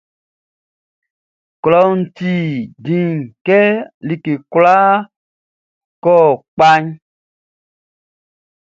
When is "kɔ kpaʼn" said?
6.03-6.85